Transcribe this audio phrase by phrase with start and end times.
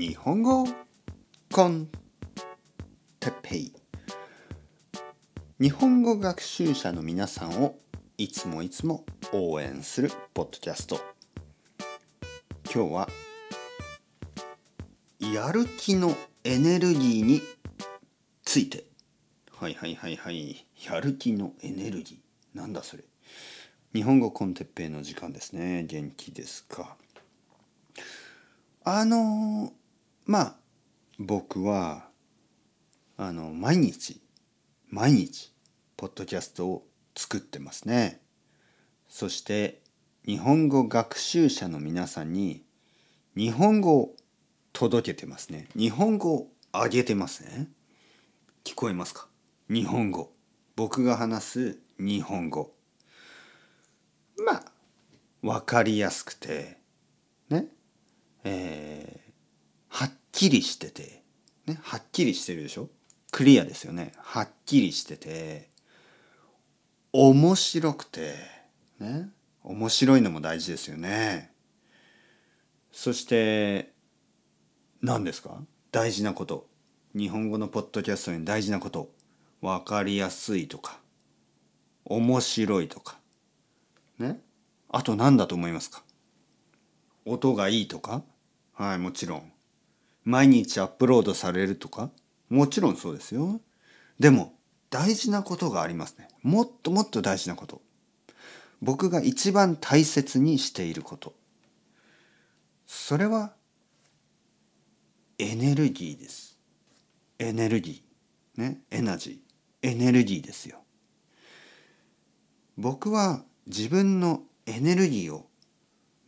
[0.00, 0.66] 日本語
[1.52, 1.86] コン
[3.20, 3.72] テッペイ。
[5.60, 7.76] 日本語学習者の皆さんを
[8.16, 10.98] いつもいつも応援するポッドキャスト。
[12.74, 13.08] 今日は
[15.34, 17.42] やる気のエネルギーに
[18.42, 18.84] ついて。
[19.52, 20.66] はいはいはいはい。
[20.82, 22.58] やる気のエネルギー。
[22.58, 23.04] なんだそれ。
[23.92, 25.84] 日本語コンテッペイの時間ですね。
[25.86, 26.96] 元気ですか。
[28.82, 29.74] あの
[30.26, 30.56] まあ
[31.18, 32.08] 僕は
[33.16, 34.20] あの毎日
[34.88, 35.52] 毎日
[35.96, 38.22] ポッドキャストを作ってますね。
[39.08, 39.82] そして
[40.24, 42.64] 日本語学習者の皆さんに
[43.36, 44.16] 日本語を
[44.72, 45.68] 届けてますね。
[45.76, 47.68] 日本語をあげてますね。
[48.64, 49.26] 聞こえますか？
[49.68, 50.32] 日本語。
[50.76, 52.72] 僕が話す日本語。
[54.46, 54.64] まあ
[55.42, 56.78] 分かりやすくて
[57.48, 57.66] ね、
[60.40, 61.22] きりしてて、
[61.66, 62.88] ね、はっきりしてるでしょ？
[63.30, 64.12] クリアですよね。
[64.16, 65.68] はっきりしてて
[67.12, 68.36] 面白くて
[68.98, 69.28] ね
[69.62, 71.52] 面白いのも大事ですよね。
[72.90, 73.92] そして
[75.02, 75.60] 何ですか？
[75.92, 76.66] 大事なこと。
[77.14, 79.10] 日本語のポッドキャストに大事なこと。
[79.60, 81.00] 分かりやすいとか。
[82.06, 83.18] 面白いとか。
[84.18, 84.40] ね？
[84.88, 86.02] あと何だと思いますか？
[87.26, 88.22] 音がいいとか？
[88.72, 89.52] はいもちろん。
[90.24, 92.10] 毎日アップロードされるとか？
[92.48, 93.60] もちろんそうですよ。
[94.18, 94.54] でも
[94.90, 96.28] 大事なことがありますね。
[96.42, 97.80] もっともっと大事なこと。
[98.82, 101.34] 僕が一番大切にしていること。
[102.86, 103.52] それは
[105.38, 106.58] エネルギーです。
[107.38, 108.60] エネルギー。
[108.60, 108.80] ね？
[108.90, 109.88] エナジー。
[109.88, 110.82] エネルギーですよ。
[112.76, 115.46] 僕は自分のエネルギーを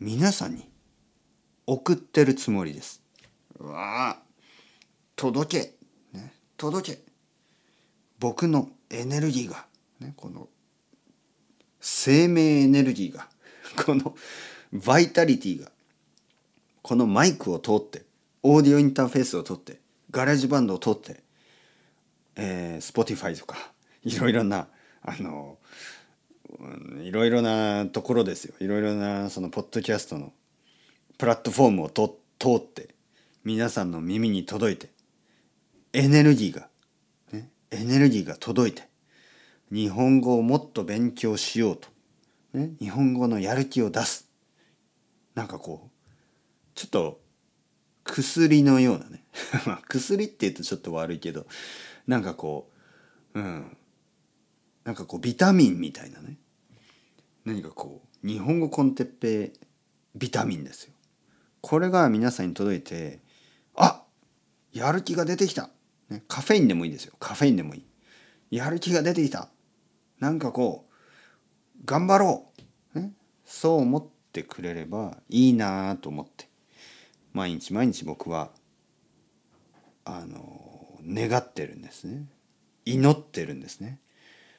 [0.00, 0.70] 皆さんに
[1.66, 3.01] 送ってるつもりです。
[3.62, 4.18] うわ
[5.14, 6.98] 届け、ね、届け。
[8.18, 9.66] 僕のエネルギーが、
[10.00, 10.48] ね、この
[11.80, 13.28] 生命エネルギーが。
[13.86, 14.16] この
[14.72, 15.70] バイタリティが。
[16.82, 18.04] このマイクを通って。
[18.42, 19.78] オーディオインターフェースを通って。
[20.10, 21.22] GarageBand を通って。
[22.34, 23.72] えー、Spotify とか。
[24.02, 24.66] いろいろな
[25.02, 25.58] あの
[27.00, 28.54] いろいろなところですよ。
[28.58, 30.32] いろいろなそのポッドキャストの
[31.16, 32.02] プラットフォームを通
[32.56, 32.91] って。
[33.44, 34.90] 皆さんの耳に届いて
[35.92, 36.68] エネルギーが、
[37.32, 38.88] ね、エネルギーが届いて
[39.72, 41.88] 日本語をもっと勉強しようと、
[42.52, 44.28] ね、日本語のやる気を出す。
[45.34, 45.90] なんかこう
[46.74, 47.20] ちょっと
[48.04, 49.24] 薬のようなね。
[49.88, 51.46] 薬って言うとちょっと悪いけど
[52.06, 52.70] なんかこ
[53.34, 53.76] ううん。
[54.84, 56.36] なんかこうビタミンみたいなね。
[57.44, 59.52] 何かこう日本語コンテッペ
[60.14, 60.92] ビタミンですよ。
[61.60, 63.21] これが皆さんに届いて
[63.74, 64.04] あ
[64.72, 65.70] やる気が出てきた、
[66.08, 67.14] ね、カフェインでもいいですよ。
[67.18, 68.56] カフェインでもいい。
[68.56, 69.48] やる気が出てきた。
[70.20, 70.92] なんかこう
[71.84, 72.46] 頑張ろ
[72.94, 73.12] う、ね、
[73.44, 76.48] そう思ってくれればいいなと思って。
[77.32, 78.50] 毎日毎日僕は
[80.04, 82.26] あの願ってるんですね。
[82.84, 84.00] 祈ってるんですね。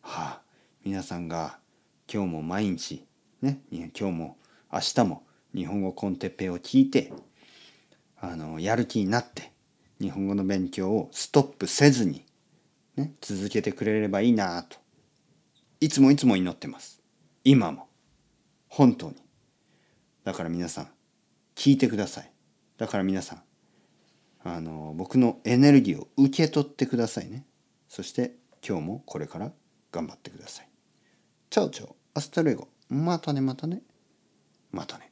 [0.00, 0.42] はあ
[0.84, 1.58] 皆さんが
[2.12, 3.06] 今日も毎日
[3.42, 4.36] ね今日も
[4.72, 5.22] 明日も
[5.54, 7.12] 日本語コンテッペを聞いて
[8.20, 9.52] あのやる気になって
[10.00, 12.24] 日本語の勉強をストップせずに、
[12.96, 14.78] ね、続けてくれればいいなと
[15.80, 17.00] いつもいつも祈ってます。
[17.44, 17.86] 今も。
[18.68, 19.16] 本当に。
[20.24, 20.88] だから皆さん
[21.54, 22.30] 聞いてください。
[22.78, 23.42] だから皆さん
[24.44, 27.46] あの僕のエネルギーを受け取ってくださいね。
[27.88, 28.34] そして
[28.66, 29.52] 今日もこれから
[29.92, 30.68] 頑張ってください。
[31.50, 31.96] Ciao ciao。
[32.14, 32.68] Hasta luego。
[32.88, 33.82] またねまたね。
[34.72, 35.07] またね。